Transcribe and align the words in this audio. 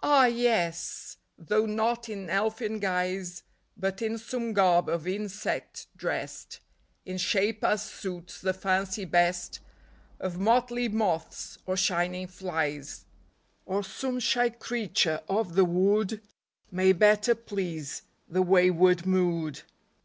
Ah, 0.00 0.26
yes! 0.26 1.16
though 1.36 1.66
not 1.66 2.08
in 2.08 2.30
elfin 2.30 2.78
guise, 2.78 3.42
But 3.76 4.00
in 4.00 4.16
some 4.16 4.52
garb 4.52 4.88
of 4.88 5.08
insect 5.08 5.88
dressed, 5.96 6.60
In 7.04 7.18
shape 7.18 7.64
as 7.64 7.82
suits 7.82 8.40
the 8.40 8.54
fancy 8.54 9.04
best, 9.04 9.58
Of 10.20 10.38
motley 10.38 10.88
moths 10.88 11.58
or 11.66 11.76
shining 11.76 12.28
flies; 12.28 13.06
THE 13.66 13.72
FAIRIES' 13.72 13.72
MASQUERADE. 13.72 13.76
33 13.76 13.76
Or 14.06 14.12
some 14.12 14.20
shy 14.20 14.50
creature 14.50 15.20
of 15.28 15.54
the 15.56 15.64
wood 15.64 16.22
May 16.70 16.92
better 16.92 17.34
please 17.34 18.02
the 18.28 18.42
wayward 18.42 19.04
mood. 19.04 19.62